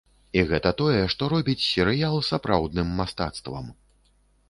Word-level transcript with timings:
І 0.37 0.45
гэта 0.51 0.71
тое, 0.79 1.03
што 1.15 1.29
робіць 1.35 1.67
серыял 1.67 2.19
сапраўдным 2.31 2.87
мастацтвам. 3.03 3.73